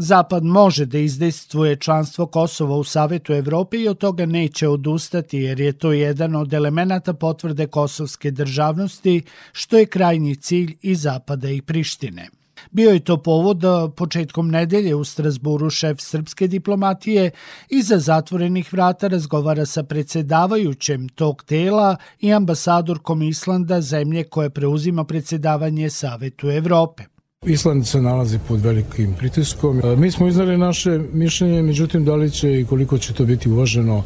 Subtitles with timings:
[0.00, 5.60] Zapad može da izdejstvuje članstvo Kosova u Savetu Evrope i od toga neće odustati jer
[5.60, 9.22] je to jedan od elemenata potvrde kosovske državnosti
[9.52, 12.28] što je krajnji cilj i Zapada i Prištine.
[12.70, 17.30] Bio je to povod da početkom nedelje u Strasburu šef srpske diplomatije
[17.68, 25.90] iza zatvorenih vrata razgovara sa predsedavajućem tog tela i ambasadorkom Islanda, zemlje koje preuzima predsedavanje
[25.90, 27.17] Savetu Evrope.
[27.46, 29.80] Island se nalazi pod velikim pritiskom.
[29.84, 33.48] E, mi smo iznali naše mišljenje, međutim da li će i koliko će to biti
[33.48, 34.02] uvaženo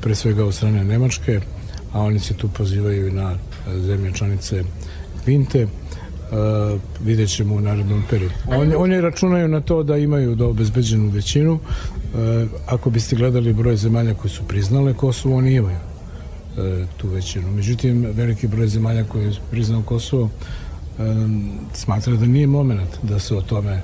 [0.00, 1.40] pre svega od strane Nemačke,
[1.92, 3.34] a oni se tu pozivaju na
[3.74, 4.64] zemlje članice
[5.26, 8.34] Vinte, uh, vidjet ćemo u narednom periodu.
[8.46, 11.58] Oni, oni računaju na to da imaju da obezbeđenu većinu.
[12.66, 15.78] Ako biste gledali broj zemalja koji su priznale Kosovo, oni imaju
[16.96, 17.50] tu većinu.
[17.50, 20.30] Međutim, veliki broj zemalja koji je priznao Kosovo
[21.72, 23.82] smatra da nije moment da se o tome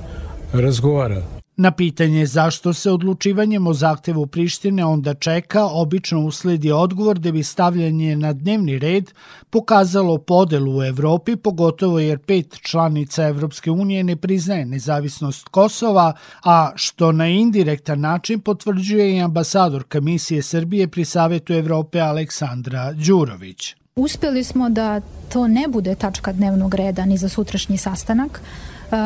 [0.53, 1.23] razgovara.
[1.57, 7.43] Na pitanje zašto se odlučivanjem o zahtevu Prištine onda čeka, obično usledi odgovor da bi
[7.43, 9.13] stavljanje na dnevni red
[9.51, 16.13] pokazalo podelu u Evropi, pogotovo jer pet članica Evropske unije ne priznaje nezavisnost Kosova,
[16.45, 23.75] a što na indirektan način potvrđuje i ambasador Komisije Srbije pri Savetu Evrope Aleksandra Đurović.
[23.97, 25.01] Uspeli smo da
[25.33, 28.41] to ne bude tačka dnevnog reda ni za sutrašnji sastanak,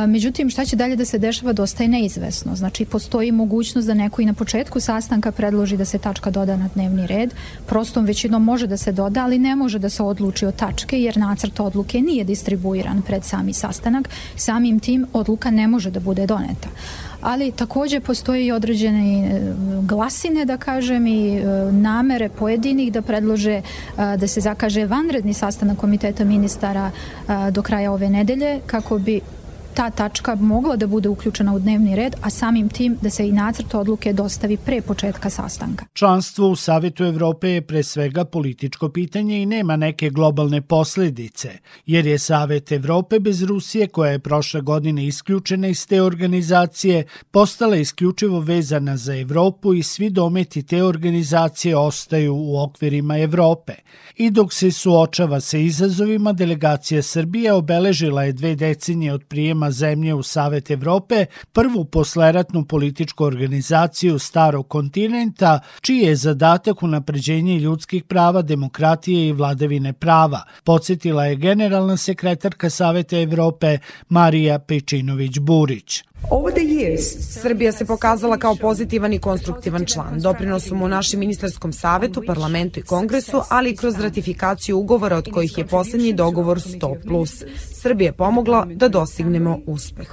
[0.09, 2.57] Međutim, šta će dalje da se dešava dosta je neizvesno.
[2.57, 6.69] Znači, postoji mogućnost da neko i na početku sastanka predloži da se tačka doda na
[6.75, 7.35] dnevni red.
[7.67, 11.17] Prostom većinom može da se doda, ali ne može da se odluči o tačke, jer
[11.17, 14.09] nacrt odluke nije distribuiran pred sami sastanak.
[14.37, 16.69] Samim tim odluka ne može da bude doneta
[17.21, 23.53] ali takođe postoje i određene e, glasine, da kažem, i e, namere pojedinih da predlože
[23.53, 23.63] e,
[24.17, 26.91] da se zakaže vanredni sastanak komiteta ministara
[27.51, 29.21] do kraja ove nedelje kako bi
[29.79, 33.33] ta tačka mogla da bude uključena u dnevni red, a samim tim da se i
[33.33, 35.85] nacrt odluke dostavi pre početka sastanka.
[35.93, 41.51] Članstvo u Savetu Evrope je pre svega političko pitanje i nema neke globalne posledice,
[41.87, 47.77] jer je Savet Evrope bez Rusije, koja je prošle godine isključena iz te organizacije, postala
[47.77, 53.73] isključivo vezana za Evropu i svi dometi te organizacije ostaju u okvirima Evrope.
[54.17, 60.15] I dok se suočava sa izazovima, delegacija Srbije obeležila je dve decenije od prijema zemlje
[60.15, 68.43] u Savet Evrope, prvu posleratnu političku organizaciju starog kontinenta, čiji je zadatak unapređenje ljudskih prava,
[68.43, 76.09] demokratije i vladavine prava, podsjetila je generalna sekretarka Saveta Evrope Marija Pečinović-Burić.
[77.21, 80.21] Srbija se pokazala kao pozitivan i konstruktivan član.
[80.21, 85.59] Doprinosom u našem ministarskom savetu, parlamentu i kongresu, ali i kroz ratifikaciju ugovora od kojih
[85.59, 87.45] je poslednji dogovor 100+.
[87.73, 90.09] Srbija je pomogla da dostignemo uspeh.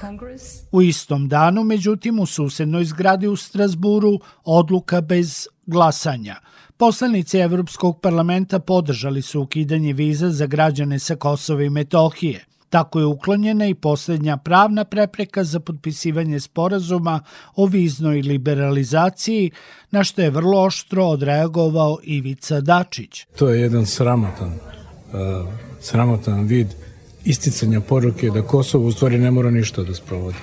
[0.71, 6.35] U istom danu, međutim, u susednoj zgradi u Strasburu odluka bez glasanja.
[6.77, 13.06] Poslanici Evropskog parlamenta podržali su ukidanje viza za građane sa Kosova i Metohije– Tako je
[13.06, 17.20] uklonjena i poslednja pravna prepreka za potpisivanje sporazuma
[17.56, 19.52] o viznoj liberalizaciji,
[19.92, 23.26] na što je vrlo oštro odreagovao Ivica Dačić.
[23.36, 25.48] To je jedan sramotan, uh,
[25.81, 26.68] sramotan vid
[27.26, 30.38] isticanja poruke da Kosovo u stvari ne mora ništa da sprovodi.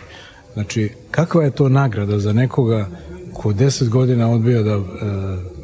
[0.55, 2.89] Znači, kakva je to nagrada za nekoga
[3.33, 4.83] ko 10 godina odbija da e,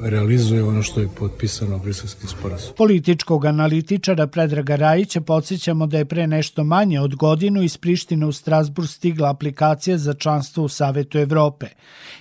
[0.02, 2.72] realizuje ono što je potpisano u briselskim sporazum.
[2.76, 8.32] Političkog analitičara Predraga Rajića podsjećamo da je pre nešto manje od godinu iz Prištine u
[8.32, 11.66] Strasburg stigla aplikacija za članstvo u Savetu Evrope.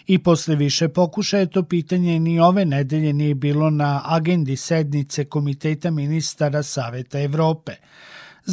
[0.08, 5.92] I posle više pokušaja to pitanje ni ove nedelje nije bilo na agendi sednice Komiteta
[5.92, 7.72] ministara Saveta Evrope.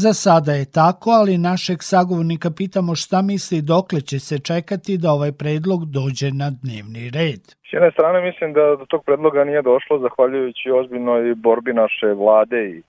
[0.02, 5.08] Za sada je tako, ali našeg sagovornika pitamo šta misli dokle će se čekati da
[5.10, 7.42] ovaj predlog dođe na dnevni red.
[7.68, 12.60] S jedne strane mislim da do tog predloga nije došlo zahvaljujući ozbiljnoj borbi naše vlade
[12.70, 12.82] i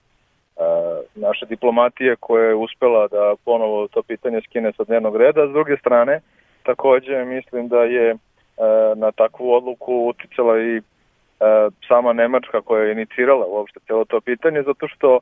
[1.16, 5.48] naše diplomatije koja je uspela da ponovo to pitanje skine sa dnevnog reda.
[5.48, 6.20] S druge strane,
[6.64, 8.16] takođe mislim da je
[8.96, 10.82] na takvu odluku uticala i
[11.88, 15.20] sama Nemačka koja je inicirala uopšte celo to pitanje, zato što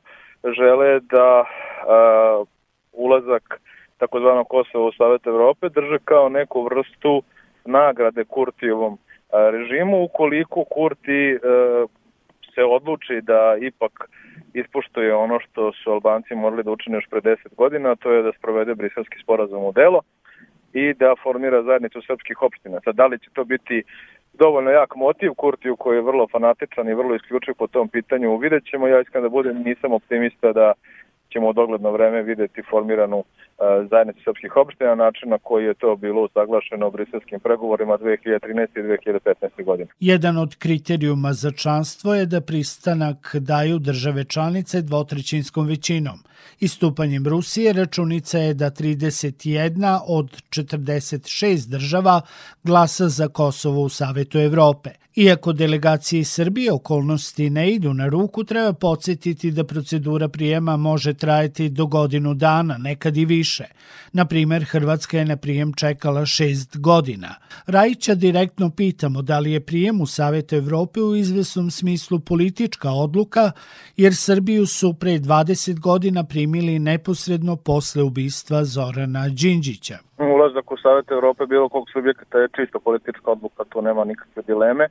[0.52, 2.46] žele da uh,
[2.92, 3.60] ulazak
[3.98, 7.22] takozvanog Kosova u Savet Evrope drže kao neku vrstu
[7.64, 8.98] nagrade Kurtijevom
[9.52, 11.90] režimu ukoliko Kurti uh,
[12.54, 14.10] se odluči da ipak
[14.54, 18.32] ispoštuje ono što su Albanci morali da učine još pre 10 godina, to je da
[18.38, 20.00] sprovede briselski sporazum u delo
[20.72, 22.80] i da formira zajednicu srpskih opština.
[22.84, 23.82] Sad, da li će to biti
[24.38, 28.30] dovoljno jak motiv Kurtiju koji je vrlo fanatičan i vrlo isključiv po tom pitanju.
[28.30, 30.72] Uvidjet ćemo, ja iskreno da budem, nisam optimista da
[31.32, 33.24] ćemo u dogledno vreme videti formiranu
[33.90, 38.66] zajednice srpskih opština, način na koji je to bilo usaglašeno briselskim pregovorima 2013.
[38.74, 39.64] i 2015.
[39.64, 39.90] godine.
[40.00, 46.18] Jedan od kriterijuma za članstvo je da pristanak daju države članice dvotrećinskom većinom.
[46.60, 52.20] Istupanjem Rusije računica je da 31 od 46 država
[52.64, 54.90] glasa za Kosovo u Savetu Evrope.
[55.16, 61.14] Iako delegacije iz Srbije okolnosti ne idu na ruku, treba podsjetiti da procedura prijema može
[61.14, 63.43] trajati do godinu dana, nekad i više.
[64.12, 67.34] Na primer, Hrvatska je na prijem čekala šest godina.
[67.66, 73.52] Rajića direktno pitamo da li je prijem u Savet Evrope u izvesnom smislu politička odluka,
[73.96, 79.98] jer Srbiju su pre 20 godina primili neposredno posle ubistva Zorana Đinđića.
[80.18, 84.88] Ulazak u Savet Evrope bilo kog subjekata je čisto politička odluka, tu nema nikakve dileme.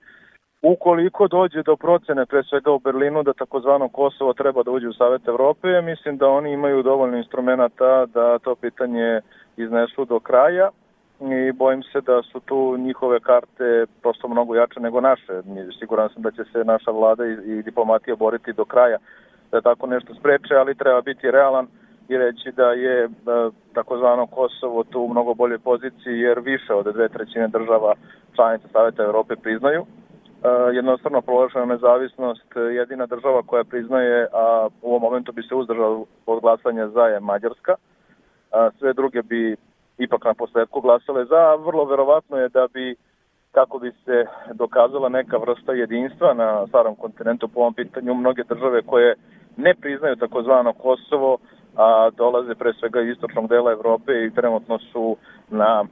[0.64, 4.94] Ukoliko dođe do procene, pre svega u Berlinu, da takozvano Kosovo treba da uđe u
[4.94, 9.22] Savet Evrope, mislim da oni imaju dovoljno instrumenta da to pitanje
[9.58, 10.70] iznesu do kraja
[11.20, 15.42] i bojim se da su tu njihove karte prosto mnogo jače nego naše.
[15.80, 18.98] Siguran sam da će se naša vlada i, diplomatija boriti do kraja
[19.52, 21.68] da tako nešto spreče, ali treba biti realan
[22.10, 26.94] i reći da je da, takozvano Kosovo tu u mnogo boljoj poziciji jer više od
[26.94, 27.94] dve trećine država
[28.36, 29.86] članica Saveta Evrope priznaju
[30.74, 36.42] jednostavno proglašena nezavisnost jedina država koja priznaje, a u ovom momentu bi se uzdržala od
[36.42, 37.76] glasanja za je Mađarska.
[38.52, 39.56] A sve druge bi
[39.98, 41.56] ipak na posledku glasale za.
[41.56, 42.96] Vrlo verovatno je da bi
[43.52, 48.82] kako bi se dokazala neka vrsta jedinstva na starom kontinentu po ovom pitanju mnoge države
[48.82, 49.16] koje
[49.58, 51.38] ne priznaju takozvano Kosovo,
[51.76, 55.18] a dolaze pre svega iz istočnog dela Evrope i trenutno su
[55.50, 55.86] na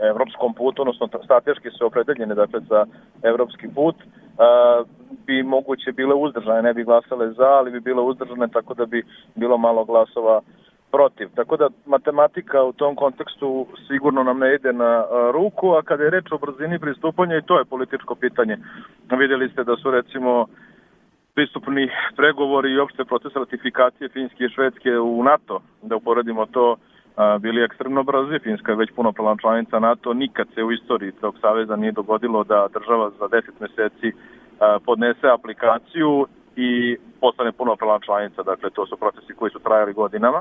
[0.00, 2.86] evropskom putu, odnosno strateški su opredeljene dakle, za
[3.22, 3.96] evropski put,
[4.38, 4.82] a,
[5.26, 9.02] bi moguće bile uzdržane, ne bi glasale za, ali bi bile uzdržane tako da bi
[9.34, 10.40] bilo malo glasova
[10.90, 11.28] protiv.
[11.34, 16.10] Tako da matematika u tom kontekstu sigurno nam ne ide na ruku, a kada je
[16.10, 18.56] reč o brzini pristupanja i to je političko pitanje.
[19.18, 20.46] Videli ste da su recimo
[21.34, 26.76] pristupni pregovori i opšte proces ratifikacije Finjske i Švedske u NATO, da uporedimo to,
[27.40, 28.38] bili ekstremno brzi.
[28.38, 30.12] Finska je već punopravna članica NATO.
[30.12, 34.12] Nikad se u istoriji tog saveza nije dogodilo da država za 10 meseci
[34.84, 36.26] podnese aplikaciju
[36.56, 38.42] i postane punopravna članica.
[38.42, 40.40] Dakle, to su procesi koji su trajali godinama.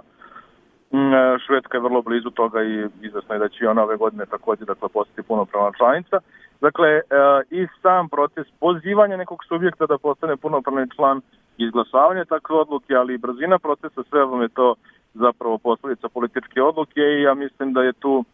[0.92, 4.26] Mm, Švedska je vrlo blizu toga i izvesno je da će i ona ove godine
[4.26, 6.18] takođe dakle, postati punopravna članica.
[6.62, 7.02] Dakle,
[7.50, 11.22] i sam proces pozivanja nekog subjekta da postane punopravni član
[11.58, 14.76] izglasavanje takve odluke, ali i brzina procesa, sve vam je to
[15.14, 18.26] zapravo posledica političke odluke i ja mislim da je tu uh,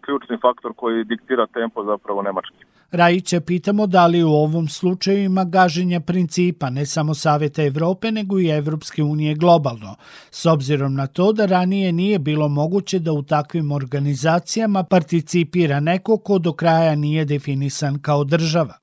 [0.00, 2.64] ključni faktor koji diktira tempo zapravo Nemački.
[2.92, 8.38] Rajića pitamo da li u ovom slučaju ima gaženja principa ne samo Saveta Evrope nego
[8.38, 9.92] i Evropske unije globalno,
[10.30, 16.18] s obzirom na to da ranije nije bilo moguće da u takvim organizacijama participira neko
[16.18, 18.74] ko do kraja nije definisan kao država.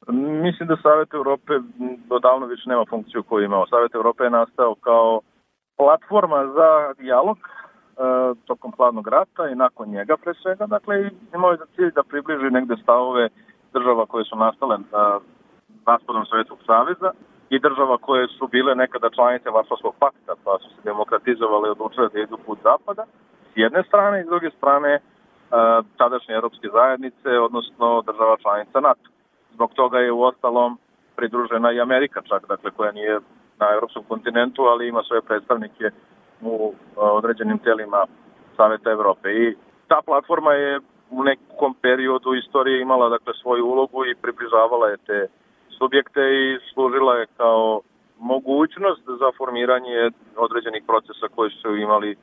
[0.46, 1.54] Mislim da Savet Evrope
[2.10, 3.68] odavno više nema funkciju koju imao.
[3.68, 5.22] Savet Evrope je nastao kao
[5.78, 7.44] platforma za dijalog e,
[8.46, 12.50] tokom hladnog rata i nakon njega pre svega, dakle imao je za cilj da približi
[12.50, 13.30] negde stavove
[13.74, 14.78] država koje su nastale
[15.86, 17.12] raspadom Sovjetskog saveza
[17.50, 22.10] i država koje su bile nekada članice Varsovskog pakta, pa su se demokratizovali i odlučile
[22.14, 23.04] da idu put zapada,
[23.54, 25.02] s jedne strane i s druge strane e,
[25.98, 29.10] tadašnje evropske zajednice, odnosno država članica NATO.
[29.54, 30.78] Zbog toga je u ostalom
[31.16, 33.20] pridružena i Amerika čak, dakle koja nije
[33.62, 35.86] na evropskom kontinentu, ali ima svoje predstavnike
[36.42, 38.06] u određenim telima
[38.58, 39.30] Saveta Evrope.
[39.32, 39.56] I
[39.88, 45.28] ta platforma je u nekom periodu istorije imala dakle svoju ulogu i približavala je te
[45.78, 47.82] subjekte i služila je kao
[48.20, 52.16] mogućnost za formiranje određenih procesa koji su imali e,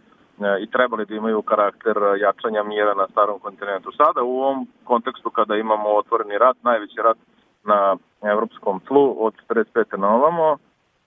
[0.60, 3.92] i trebali da imaju karakter jačanja mira na starom kontinentu.
[3.92, 7.18] Sada u ovom kontekstu kada imamo otvoreni rat, najveći rat
[7.64, 9.98] na evropskom tlu od 45.
[9.98, 10.58] na ovamo,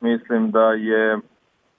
[0.02, 1.20] mislim da je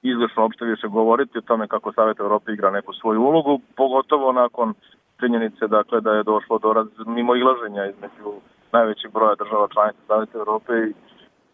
[0.03, 4.75] izvršno opšte više govoriti o tome kako Savet Evrope igra neku svoju ulogu, pogotovo nakon
[5.21, 8.33] činjenice dakle, da je došlo do raz, mimo ilaženja između
[8.73, 10.93] najvećeg broja država članica Saveta Evrope i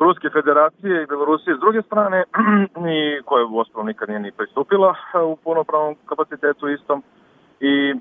[0.00, 2.24] Ruske federacije i Belorusije s druge strane,
[2.96, 4.94] i koje u osnovu nikad nije ni pristupila
[5.32, 7.02] u punopravnom kapacitetu istom.
[7.60, 7.94] I e,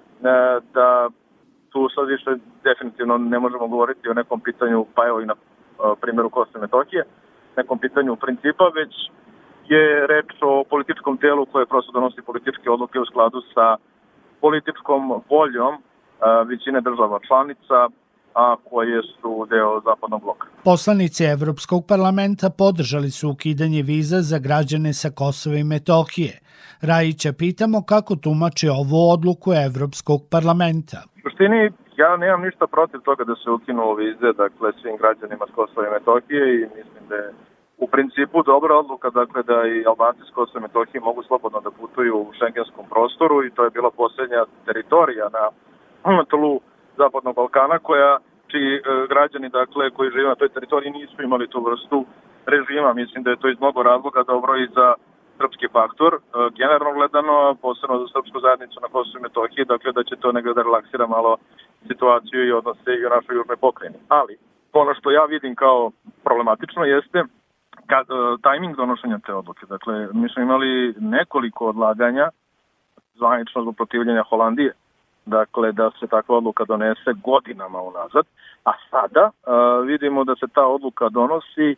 [0.74, 1.10] da
[1.70, 2.32] tu sad više
[2.64, 5.38] definitivno ne možemo govoriti o nekom pitanju, pa evo i na e,
[6.02, 7.04] primjeru Kosova Metohije,
[7.58, 8.94] nekom pitanju principa, već
[9.74, 13.78] je reč o političkom telu koje prosto donosi političke odluke u skladu sa
[14.42, 15.74] političkom voljom
[16.48, 17.78] većine država članica,
[18.34, 20.48] a koje su deo zapadnog bloka.
[20.64, 26.34] Poslanici Evropskog parlamenta podržali su ukidanje viza za građane sa Kosova i Metohije.
[26.82, 30.98] Rajića pitamo kako tumači ovu odluku Evropskog parlamenta.
[31.16, 35.56] U suštini, ja nemam ništa protiv toga da se ukinu vize, dakle, svim građanima s
[35.56, 37.34] Kosova i Metohije i mislim da je
[37.78, 41.72] u principu dobra odluka, dakle, da i Albanci s Kosova i Metohije mogu slobodno da
[41.72, 45.44] putuju u šengenskom prostoru i to je bila poslednja teritorija na
[46.32, 46.60] tlu
[46.98, 51.60] Zapadnog Balkana koja čiji e, građani dakle koji žive na toj teritoriji nisu imali tu
[51.64, 52.06] vrstu
[52.46, 52.94] režima.
[52.94, 54.94] Mislim da je to iz mnogo razloga dobro i za
[55.38, 56.20] srpski faktor, e,
[56.60, 60.54] generalno gledano, posebno za srpsku zajednicu na Kosovo i Metohiji, dakle da će to negde
[60.54, 61.38] da relaksira malo
[61.88, 64.00] situaciju i odnose i u našoj južnoj pokrajini.
[64.08, 64.38] Ali,
[64.74, 65.92] ono što ja vidim kao
[66.24, 67.24] problematično jeste
[67.92, 69.66] kad, uh, tajming donošenja te odluke.
[69.66, 72.30] Dakle, mi smo imali nekoliko odlaganja
[73.16, 74.74] zvanično zbog protivljenja Holandije
[75.28, 78.26] dakle da se takva odluka donese godinama unazad,
[78.64, 81.76] a sada uh, vidimo da se ta odluka donosi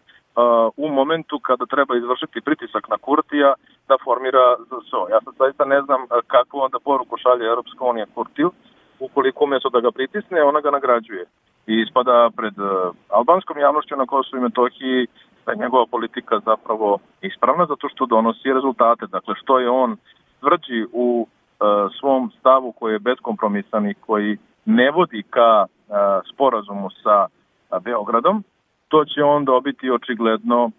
[0.77, 3.53] u momentu kada treba izvršiti pritisak na Kurtija
[3.87, 5.07] da formira ZSO.
[5.11, 8.51] Ja sad zaista ne znam kakvu onda poruku šalje Europska unija Kurtiju,
[8.99, 11.25] ukoliko umesto da ga pritisne, ona ga nagrađuje.
[11.67, 15.07] I ispada pred uh, albanskom javnošću na Kosovo i Metohiji
[15.45, 19.05] da je njegova politika zapravo ispravna zato što donosi rezultate.
[19.07, 19.97] Dakle, što je on
[20.39, 21.27] tvrđi u
[21.59, 25.93] E, svom stavu koji je beskompromisan i koji ne vodi ka e,
[26.33, 28.43] sporazumu sa e, Beogradom,
[28.89, 30.71] to će on dobiti očigledno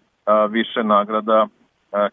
[0.49, 1.47] više nagrada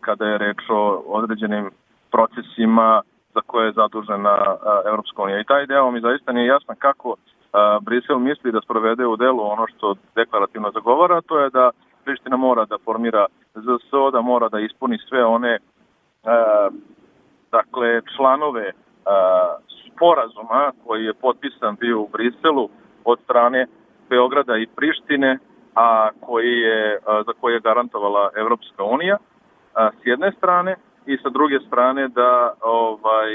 [0.01, 1.71] kada je reč o određenim
[2.11, 3.03] procesima
[3.35, 4.39] za koje je zadužena
[4.87, 5.41] Evropska unija.
[5.41, 7.15] I taj deo mi zaista nije jasno kako
[7.83, 11.71] Brisel misli da sprovede u delu ono što deklarativno zagovara, to je da
[12.05, 15.59] Priština mora da formira ZSO, da mora da ispuni sve one
[17.51, 18.73] dakle, članove
[19.07, 22.69] a, sporazuma koji je potpisan bio u Briselu
[23.05, 23.67] od strane
[24.09, 25.39] Beograda i Prištine,
[25.79, 29.17] a koji je, za koje je garantovala Evropska unija
[29.75, 33.31] a, s jedne strane i sa druge strane da ovaj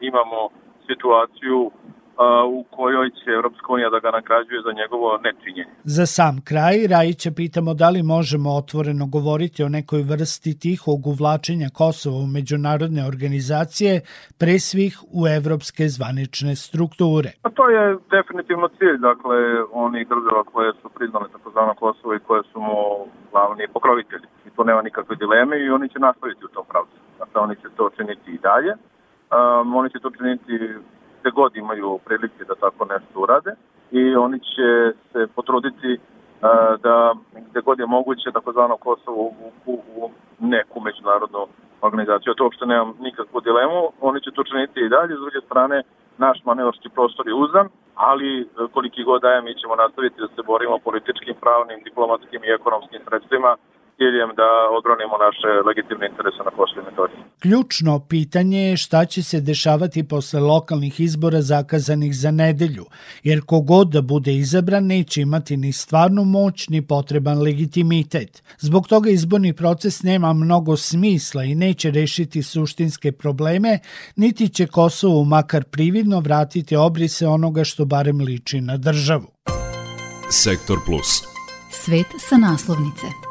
[0.00, 0.48] imamo
[0.86, 1.70] situaciju
[2.48, 5.72] u kojoj će Evropska unija da ga nagrađuje za njegovo nečinjenje.
[5.84, 11.68] Za sam kraj, Rajića pitamo da li možemo otvoreno govoriti o nekoj vrsti tihog uvlačenja
[11.80, 14.00] Kosova u međunarodne organizacije,
[14.40, 17.30] pre svih u evropske zvanične strukture.
[17.42, 17.82] Pa to je
[18.16, 19.36] definitivno cilj, dakle,
[19.72, 22.76] onih država koje su priznale takozvano Kosovo i koje su mu
[23.32, 24.28] glavni pokrovitelji.
[24.46, 26.96] I to nema nikakve dileme i oni će nastaviti u tom pravcu.
[27.18, 28.72] Dakle, oni će to činiti i dalje.
[28.72, 30.54] Um, oni će to činiti
[31.26, 33.52] gde god imaju prilike da tako nešto urade
[33.90, 34.68] i oni će
[35.12, 37.14] se potruditi uh, da
[37.50, 41.46] gde god je moguće takozvano Kosovo u, u, u neku međunarodnu
[41.80, 42.34] organizaciju.
[42.34, 43.80] To uopšte nemam nikakvu dilemu.
[44.00, 45.14] Oni će to činiti i dalje.
[45.14, 45.82] S druge strane,
[46.18, 50.42] naš manevarski prostor je uzan, ali e, koliki god daje mi ćemo nastaviti da se
[50.46, 53.56] borimo političkim, pravnim, diplomatskim i ekonomskim sredstvima
[53.98, 54.48] ciljem da
[54.78, 57.20] odbranimo naše legitimne interese na Kosovo i Metohiji.
[57.42, 62.84] Ključno pitanje je šta će se dešavati posle lokalnih izbora zakazanih za nedelju,
[63.22, 68.42] jer kogod da bude izabran neće imati ni stvarnu moć ni potreban legitimitet.
[68.58, 73.78] Zbog toga izborni proces nema mnogo smisla i neće rešiti suštinske probleme,
[74.16, 79.26] niti će Kosovo makar prividno vratiti obrise onoga što barem liči na državu.
[80.30, 81.22] Sektor Plus.
[81.70, 83.25] Svet sa naslovnice.